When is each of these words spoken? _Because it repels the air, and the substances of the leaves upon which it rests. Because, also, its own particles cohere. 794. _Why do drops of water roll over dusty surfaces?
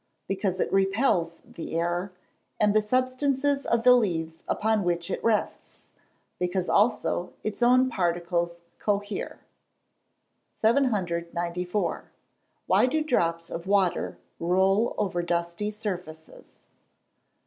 _Because 0.27 0.59
it 0.59 0.73
repels 0.73 1.43
the 1.45 1.77
air, 1.79 2.11
and 2.59 2.73
the 2.75 2.81
substances 2.81 3.67
of 3.67 3.83
the 3.83 3.93
leaves 3.93 4.43
upon 4.47 4.83
which 4.83 5.11
it 5.11 5.23
rests. 5.23 5.91
Because, 6.39 6.67
also, 6.67 7.33
its 7.43 7.61
own 7.61 7.87
particles 7.87 8.61
cohere. 8.79 9.41
794. 10.55 12.11
_Why 12.67 12.89
do 12.89 13.03
drops 13.03 13.51
of 13.51 13.67
water 13.67 14.17
roll 14.39 14.95
over 14.97 15.21
dusty 15.21 15.69
surfaces? 15.69 16.63